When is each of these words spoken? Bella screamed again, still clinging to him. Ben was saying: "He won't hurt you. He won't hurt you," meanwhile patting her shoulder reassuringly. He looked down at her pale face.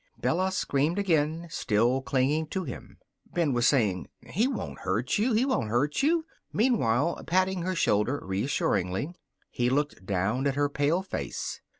Bella 0.19 0.51
screamed 0.51 0.97
again, 0.97 1.45
still 1.51 2.01
clinging 2.01 2.47
to 2.47 2.63
him. 2.63 2.97
Ben 3.35 3.53
was 3.53 3.67
saying: 3.67 4.07
"He 4.31 4.47
won't 4.47 4.79
hurt 4.79 5.19
you. 5.19 5.33
He 5.33 5.45
won't 5.45 5.69
hurt 5.69 6.01
you," 6.01 6.25
meanwhile 6.51 7.23
patting 7.27 7.61
her 7.61 7.75
shoulder 7.75 8.19
reassuringly. 8.25 9.13
He 9.51 9.69
looked 9.69 10.03
down 10.03 10.47
at 10.47 10.55
her 10.55 10.69
pale 10.69 11.03
face. 11.03 11.61